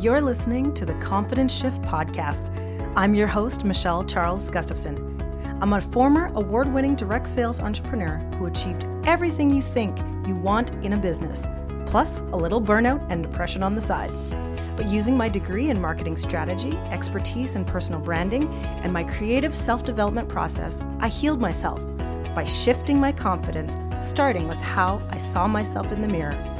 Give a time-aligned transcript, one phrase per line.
[0.00, 2.54] You're listening to the Confidence Shift podcast.
[2.94, 4.96] I'm your host, Michelle Charles Gustafson.
[5.60, 10.70] I'm a former award winning direct sales entrepreneur who achieved everything you think you want
[10.84, 11.48] in a business,
[11.86, 14.12] plus a little burnout and depression on the side.
[14.76, 18.46] But using my degree in marketing strategy, expertise in personal branding,
[18.84, 21.82] and my creative self development process, I healed myself
[22.36, 26.57] by shifting my confidence, starting with how I saw myself in the mirror.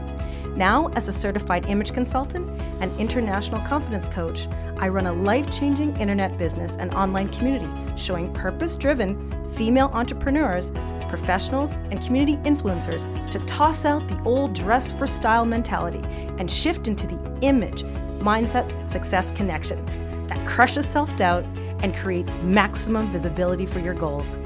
[0.57, 2.49] Now, as a certified image consultant
[2.81, 4.49] and international confidence coach,
[4.79, 10.71] I run a life changing internet business and online community showing purpose driven female entrepreneurs,
[11.09, 16.01] professionals, and community influencers to toss out the old dress for style mentality
[16.39, 17.83] and shift into the image,
[18.21, 19.85] mindset, success connection
[20.27, 21.45] that crushes self doubt
[21.83, 24.37] and creates maximum visibility for your goals.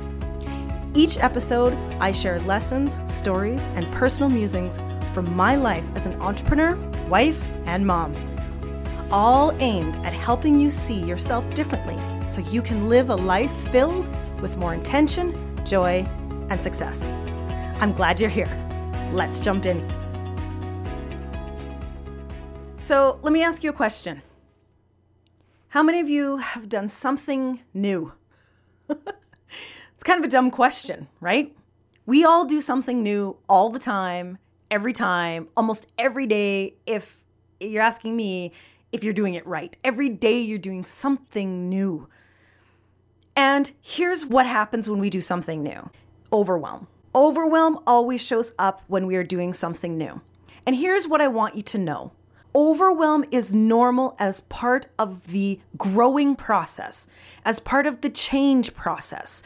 [0.95, 4.79] Each episode, I share lessons, stories, and personal musings
[5.13, 6.75] from my life as an entrepreneur,
[7.09, 8.15] wife, and mom,
[9.11, 14.09] all aimed at helping you see yourself differently so you can live a life filled
[14.41, 16.05] with more intention, joy,
[16.49, 17.13] and success.
[17.81, 18.51] I'm glad you're here.
[19.13, 19.87] Let's jump in.
[22.79, 24.23] So, let me ask you a question.
[25.69, 28.13] How many of you have done something new?
[28.89, 31.57] it's kind of a dumb question, right?
[32.05, 34.39] We all do something new all the time,
[34.73, 36.75] every time, almost every day.
[36.87, 37.23] If
[37.61, 38.53] you're asking me
[38.91, 42.09] if you're doing it right, every day you're doing something new.
[43.37, 45.91] And here's what happens when we do something new
[46.33, 46.89] overwhelm.
[47.15, 50.23] Overwhelm always shows up when we are doing something new.
[50.65, 52.13] And here's what I want you to know
[52.55, 57.07] overwhelm is normal as part of the growing process,
[57.45, 59.43] as part of the change process.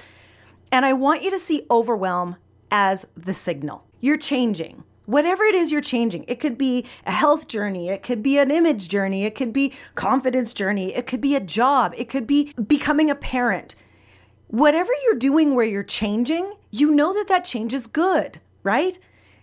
[0.71, 2.37] And I want you to see overwhelm
[2.71, 3.85] as the signal.
[4.01, 8.23] You're changing whatever it is you're changing it could be a health journey it could
[8.23, 12.09] be an image journey it could be confidence journey it could be a job it
[12.09, 13.75] could be becoming a parent.
[14.49, 18.99] Whatever you're doing where you're changing you know that that change is good right?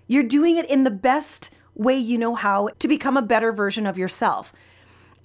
[0.06, 3.88] You're doing it in the best way you know how to become a better version
[3.88, 4.52] of yourself.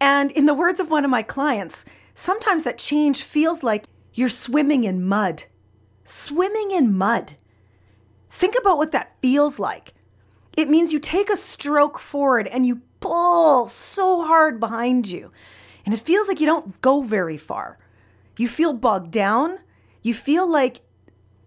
[0.01, 1.85] And in the words of one of my clients
[2.15, 5.45] sometimes that change feels like you're swimming in mud.
[6.05, 7.37] Swimming in mud.
[8.31, 9.95] Think about what that feels like
[10.59, 15.31] it means you take a stroke forward and you pull so hard behind you.
[15.85, 17.79] And it feels like you don't go very far.
[18.37, 19.61] You feel bogged down.
[20.03, 20.81] You feel like,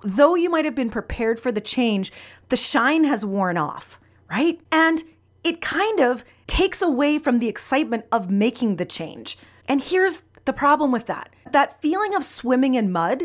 [0.02, 2.14] though you might have been prepared for the change,
[2.48, 4.62] the shine has worn off, right?
[4.72, 5.04] And
[5.44, 9.38] it kind of takes away from the excitement of making the change.
[9.68, 13.24] And here's the problem with that that feeling of swimming in mud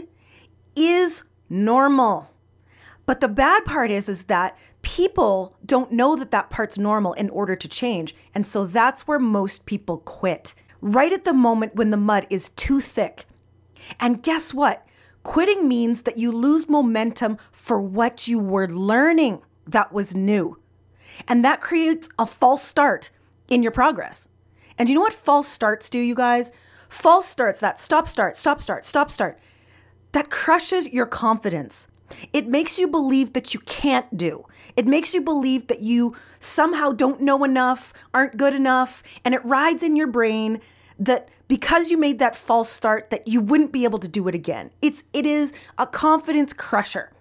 [0.75, 2.33] is normal.
[3.07, 7.29] But the bad part is, is that people don't know that that part's normal in
[7.31, 8.15] order to change.
[8.37, 12.51] And so that's where most people quit, right at the moment when the mud is
[12.51, 13.25] too thick.
[13.99, 14.87] And guess what?
[15.25, 20.57] Quitting means that you lose momentum for what you were learning that was new.
[21.27, 23.11] And that creates a false start
[23.49, 24.29] in your progress.
[24.79, 26.53] And you know what false starts do, you guys?
[26.89, 29.37] False starts, that stop start, stop start, stop start,
[30.13, 31.89] that crushes your confidence.
[32.33, 34.45] It makes you believe that you can't do.
[34.77, 39.45] It makes you believe that you somehow don't know enough, aren't good enough, and it
[39.45, 40.61] rides in your brain
[40.99, 44.35] that because you made that false start that you wouldn't be able to do it
[44.35, 44.71] again.
[44.83, 47.13] It's it is a confidence crusher.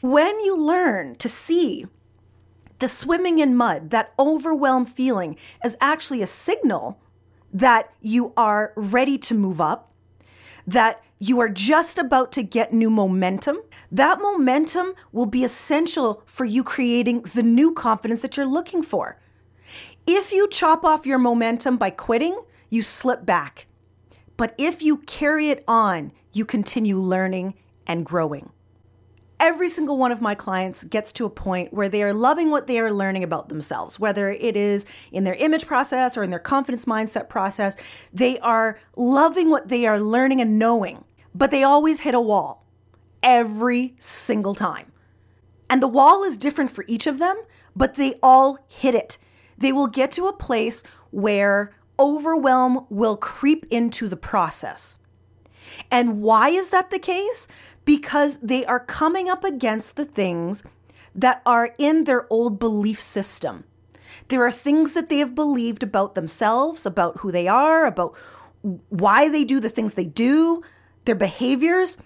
[0.00, 1.86] When you learn to see
[2.78, 7.00] the swimming in mud, that overwhelmed feeling as actually a signal
[7.52, 9.93] that you are ready to move up,
[10.66, 13.58] that you are just about to get new momentum.
[13.90, 19.20] That momentum will be essential for you creating the new confidence that you're looking for.
[20.06, 22.38] If you chop off your momentum by quitting,
[22.68, 23.66] you slip back.
[24.36, 27.54] But if you carry it on, you continue learning
[27.86, 28.50] and growing
[29.40, 32.66] every single one of my clients gets to a point where they are loving what
[32.66, 36.38] they are learning about themselves, whether it is in their image process or in their
[36.38, 37.76] confidence mindset process.
[38.12, 41.04] They are loving what they are learning and knowing,
[41.34, 42.66] but they always hit a wall
[43.22, 44.92] every single time.
[45.68, 47.40] And the wall is different for each of them,
[47.74, 49.18] but they all hit it.
[49.58, 54.98] They will get to a place where overwhelm will creep into the process.
[55.90, 57.48] And why is that the case?
[57.84, 60.64] because they are coming up against the things
[61.14, 63.64] that are in their old belief system.
[64.28, 68.14] There are things that they have believed about themselves, about who they are, about
[68.88, 70.62] why they do the things they do,
[71.04, 71.98] their behaviors.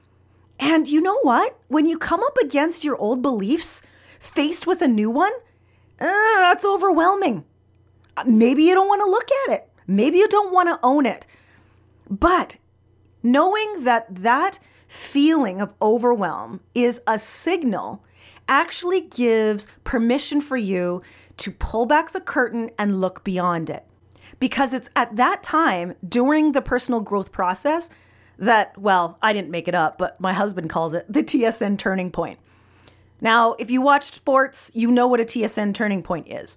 [0.59, 1.59] And you know what?
[1.69, 3.83] When you come up against your old beliefs,
[4.19, 5.33] faced with a new one,
[6.01, 6.07] uh,
[6.41, 7.45] that's overwhelming.
[8.27, 9.71] Maybe you don't want to look at it.
[9.87, 11.25] Maybe you don't want to own it.
[12.11, 12.57] But
[13.23, 18.03] knowing that that feeling of overwhelm is a signal
[18.49, 21.03] actually gives permission for you
[21.37, 23.85] to pull back the curtain and look beyond it.
[24.41, 27.91] Because it's at that time during the personal growth process
[28.39, 32.11] that, well, I didn't make it up, but my husband calls it the TSN turning
[32.11, 32.39] point.
[33.21, 36.57] Now, if you watch sports, you know what a TSN turning point is.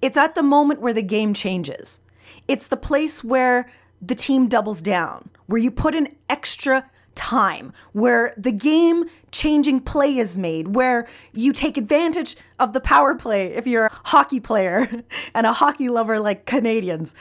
[0.00, 2.00] It's at the moment where the game changes.
[2.48, 3.70] It's the place where
[4.00, 10.16] the team doubles down, where you put in extra time, where the game changing play
[10.16, 14.88] is made, where you take advantage of the power play if you're a hockey player
[15.34, 17.14] and a hockey lover like Canadians.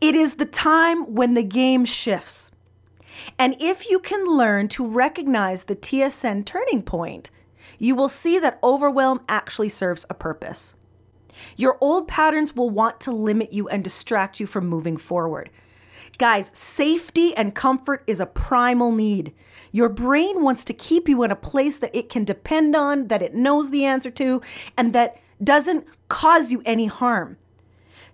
[0.00, 2.52] It is the time when the game shifts.
[3.38, 7.30] And if you can learn to recognize the TSN turning point,
[7.78, 10.74] you will see that overwhelm actually serves a purpose.
[11.56, 15.50] Your old patterns will want to limit you and distract you from moving forward.
[16.22, 19.34] Guys, safety and comfort is a primal need.
[19.72, 23.22] Your brain wants to keep you in a place that it can depend on, that
[23.22, 24.40] it knows the answer to,
[24.78, 27.38] and that doesn't cause you any harm.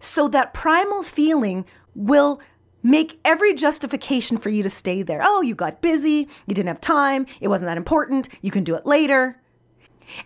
[0.01, 2.41] So that primal feeling will
[2.83, 5.21] make every justification for you to stay there.
[5.23, 8.75] Oh, you got busy, you didn't have time, it wasn't that important, you can do
[8.75, 9.39] it later.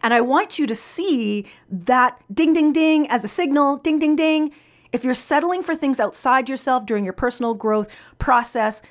[0.05, 4.15] And I want you to see that ding, ding, ding as a signal, ding, ding,
[4.15, 4.53] ding.
[4.93, 8.83] If you're settling for things outside yourself during your personal growth process,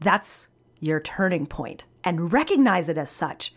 [0.00, 0.48] that's
[0.80, 3.54] your turning point and recognize it as such.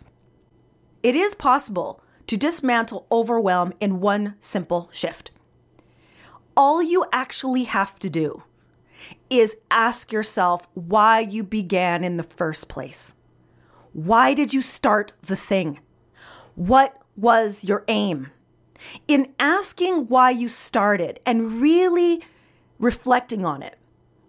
[1.02, 5.32] It is possible to dismantle overwhelm in one simple shift.
[6.56, 8.44] All you actually have to do
[9.30, 13.16] is ask yourself why you began in the first place.
[13.94, 15.80] Why did you start the thing?
[16.56, 18.32] What was your aim?
[19.08, 22.22] In asking why you started and really
[22.80, 23.78] reflecting on it,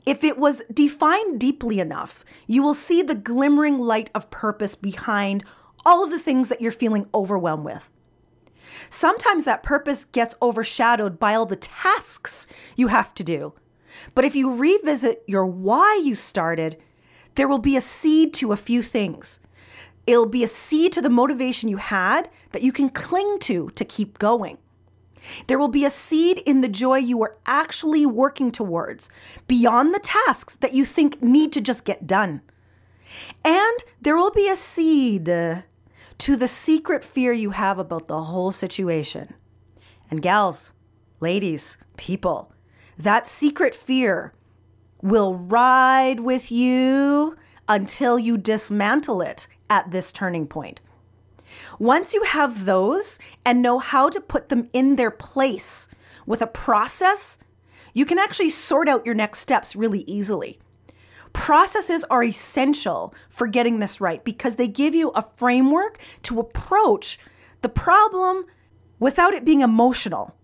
[0.07, 5.45] if it was defined deeply enough, you will see the glimmering light of purpose behind
[5.87, 7.89] all of the things that you're feeling overwhelmed with.
[8.91, 12.47] Sometimes that purpose gets overshadowed by all the tasks
[12.77, 13.55] you have to do.
[14.15, 16.77] But if you revisit your why you started,
[17.37, 19.41] there will be a seed to a few things.
[20.07, 23.85] It'll be a seed to the motivation you had that you can cling to to
[23.85, 24.59] keep going.
[25.47, 29.09] There will be a seed in the joy you are actually working towards
[29.49, 32.43] beyond the tasks that you think need to just get done.
[33.45, 38.53] And there will be a seed to the secret fear you have about the whole
[38.53, 39.35] situation.
[40.11, 40.73] And gals,
[41.21, 42.53] ladies, people,
[42.99, 44.35] that secret fear
[45.03, 47.37] will ride with you
[47.69, 50.81] until you dismantle it at this turning point.
[51.79, 55.89] Once you have those and know how to put them in their place
[56.27, 57.39] with a process,
[57.93, 60.59] you can actually sort out your next steps really easily.
[61.33, 67.19] Processes are essential for getting this right because they give you a framework to approach
[67.63, 68.45] the problem
[68.99, 70.35] without it being emotional.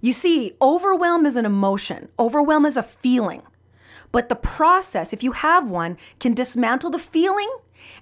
[0.00, 3.42] You see, overwhelm is an emotion, overwhelm is a feeling.
[4.12, 7.48] But the process, if you have one, can dismantle the feeling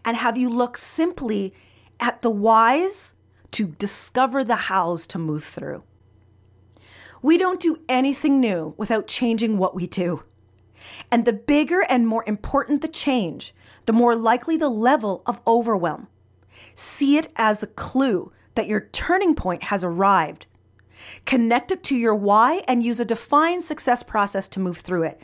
[0.04, 1.54] and have you look simply
[2.00, 3.14] at the whys
[3.52, 5.82] to discover the hows to move through.
[7.22, 10.22] We don't do anything new without changing what we do.
[11.10, 13.54] And the bigger and more important the change,
[13.86, 16.08] the more likely the level of overwhelm.
[16.74, 20.46] See it as a clue that your turning point has arrived.
[21.24, 25.20] Connect it to your why and use a defined success process to move through it.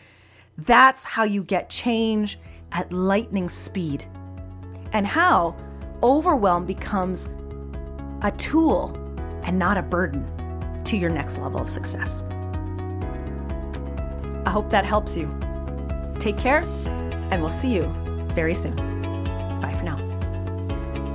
[0.56, 2.38] That's how you get change
[2.72, 4.06] at lightning speed
[4.94, 5.54] and how
[6.02, 7.28] overwhelm becomes
[8.22, 8.96] a tool
[9.42, 10.24] and not a burden
[10.84, 12.24] to your next level of success.
[14.46, 15.28] I hope that helps you.
[16.18, 16.64] Take care,
[17.30, 17.82] and we'll see you
[18.28, 18.76] very soon.
[19.60, 19.96] Bye for now.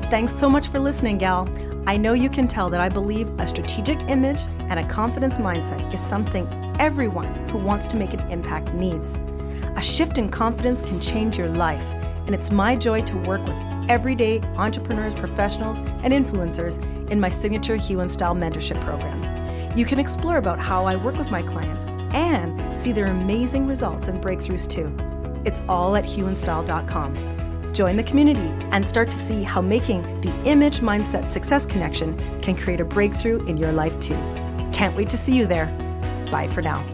[0.10, 1.48] Thanks so much for listening, gal.
[1.88, 5.94] I know you can tell that I believe a strategic image and a confidence mindset
[5.94, 6.48] is something
[6.80, 9.20] everyone who wants to make an impact needs.
[9.76, 11.94] A shift in confidence can change your life,
[12.26, 13.58] and it's my joy to work with
[13.90, 16.80] everyday entrepreneurs, professionals, and influencers
[17.10, 19.78] in my signature Hue and Style mentorship program.
[19.78, 24.08] You can explore about how I work with my clients and see their amazing results
[24.08, 24.96] and breakthroughs too.
[25.46, 27.74] It's all at hueandstyle.com.
[27.74, 32.56] Join the community and start to see how making the image mindset success connection can
[32.56, 34.18] create a breakthrough in your life too.
[34.74, 35.68] Can't wait to see you there.
[36.32, 36.86] Bye for now.